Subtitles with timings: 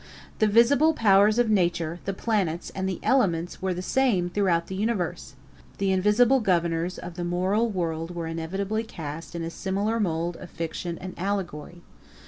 [0.39, 4.73] The visible powers of nature, the planets, and the elements were the same throughout the
[4.73, 5.35] universe.
[5.77, 10.49] The invisible governors of the moral world were inevitably cast in a similar mould of
[10.49, 11.83] fiction and allegory.